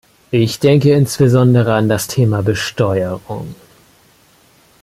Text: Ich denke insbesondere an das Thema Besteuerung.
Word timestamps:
Ich 0.31 0.57
denke 0.59 0.93
insbesondere 0.93 1.75
an 1.75 1.87
das 1.87 2.07
Thema 2.07 2.41
Besteuerung. 2.41 3.53